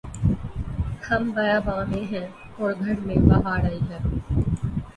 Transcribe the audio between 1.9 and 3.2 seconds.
میں ہیں اور گھر میں